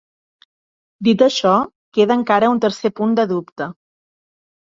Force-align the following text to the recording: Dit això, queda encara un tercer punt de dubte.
Dit 1.07 1.19
això, 1.25 1.51
queda 1.97 2.17
encara 2.21 2.49
un 2.55 2.61
tercer 2.65 2.93
punt 3.01 3.13
de 3.19 3.27
dubte. 3.35 3.67